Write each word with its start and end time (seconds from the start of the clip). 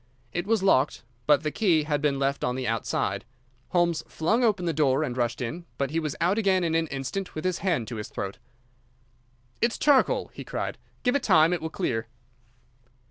It 0.33 0.47
was 0.47 0.63
locked, 0.63 1.03
but 1.27 1.43
the 1.43 1.51
key 1.51 1.83
had 1.83 2.01
been 2.01 2.17
left 2.17 2.43
on 2.43 2.55
the 2.55 2.67
outside. 2.67 3.23
Holmes 3.67 4.01
flung 4.07 4.43
open 4.43 4.65
the 4.65 4.73
door 4.73 5.03
and 5.03 5.15
rushed 5.15 5.41
in, 5.41 5.65
but 5.77 5.91
he 5.91 5.99
was 5.99 6.15
out 6.19 6.39
again 6.39 6.63
in 6.63 6.73
an 6.73 6.87
instant, 6.87 7.35
with 7.35 7.45
his 7.45 7.59
hand 7.59 7.87
to 7.89 7.97
his 7.97 8.09
throat. 8.09 8.39
"It's 9.61 9.77
charcoal," 9.77 10.31
he 10.33 10.43
cried. 10.43 10.79
"Give 11.03 11.15
it 11.15 11.21
time. 11.21 11.53
It 11.53 11.61
will 11.61 11.69
clear." 11.69 12.07